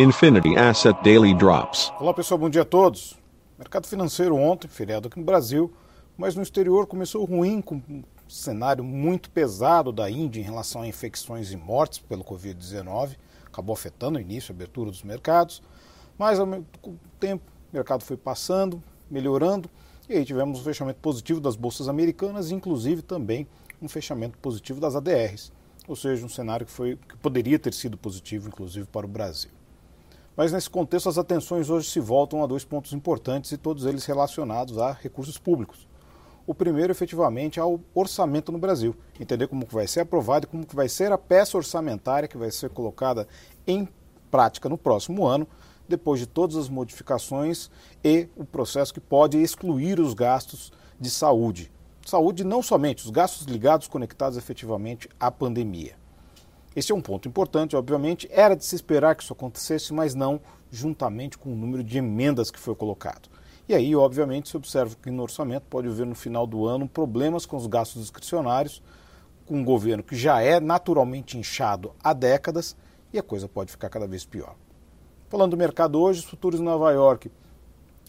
[0.00, 1.92] Infinity Asset Daily Drops.
[2.00, 3.18] Olá pessoal, bom dia a todos.
[3.58, 5.70] Mercado financeiro ontem, feriado aqui no Brasil,
[6.16, 10.86] mas no exterior começou ruim, com um cenário muito pesado da Índia em relação a
[10.86, 13.18] infecções e mortes pelo Covid-19.
[13.44, 15.62] Acabou afetando o início, a abertura dos mercados,
[16.16, 16.66] mas ao mesmo
[17.20, 19.68] tempo o mercado foi passando, melhorando,
[20.08, 23.46] e aí tivemos um fechamento positivo das bolsas americanas, inclusive também
[23.82, 25.52] um fechamento positivo das ADRs,
[25.86, 29.59] ou seja, um cenário que, foi, que poderia ter sido positivo, inclusive, para o Brasil.
[30.40, 34.06] Mas nesse contexto, as atenções hoje se voltam a dois pontos importantes e todos eles
[34.06, 35.86] relacionados a recursos públicos.
[36.46, 38.96] O primeiro, efetivamente, ao orçamento no Brasil.
[39.20, 42.70] Entender como vai ser aprovado e como vai ser a peça orçamentária que vai ser
[42.70, 43.28] colocada
[43.66, 43.86] em
[44.30, 45.46] prática no próximo ano,
[45.86, 47.70] depois de todas as modificações
[48.02, 51.70] e o processo que pode excluir os gastos de saúde.
[52.06, 55.99] Saúde não somente, os gastos ligados, conectados efetivamente à pandemia.
[56.74, 58.28] Esse é um ponto importante, obviamente.
[58.30, 62.50] Era de se esperar que isso acontecesse, mas não juntamente com o número de emendas
[62.50, 63.28] que foi colocado.
[63.68, 67.46] E aí, obviamente, se observa que no orçamento pode haver no final do ano problemas
[67.46, 68.82] com os gastos discricionários,
[69.46, 72.76] com um governo que já é naturalmente inchado há décadas
[73.12, 74.54] e a coisa pode ficar cada vez pior.
[75.28, 77.30] Falando do mercado hoje, os futuros em Nova York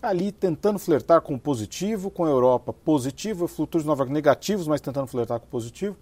[0.00, 4.80] ali tentando flertar com o positivo, com a Europa positivo, futuros Nova York negativos, mas
[4.80, 5.96] tentando flertar com o positivo.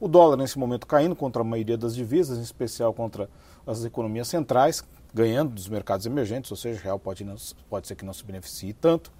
[0.00, 3.28] O dólar nesse momento caindo contra a maioria das divisas, em especial contra
[3.66, 7.36] as economias centrais, ganhando dos mercados emergentes, ou seja, o real pode, não,
[7.68, 9.12] pode ser que não se beneficie tanto.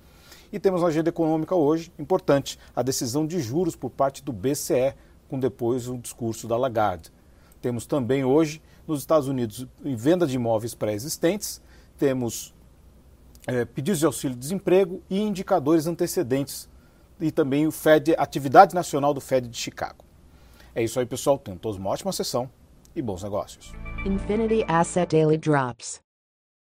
[0.50, 4.94] E temos na agenda econômica hoje, importante, a decisão de juros por parte do BCE,
[5.28, 7.12] com depois o discurso da Lagarde.
[7.60, 11.60] Temos também hoje, nos Estados Unidos, venda de imóveis pré-existentes,
[11.98, 12.54] temos
[13.46, 16.70] é, pedidos de auxílio-desemprego e indicadores antecedentes,
[17.20, 20.09] e também o Fed, atividade nacional do Fed de Chicago.
[20.74, 21.38] É isso aí, pessoal.
[21.38, 22.50] Tenham todos uma ótima sessão
[22.94, 23.72] e bons negócios.
[24.04, 26.00] Infinity Asset Daily Drops.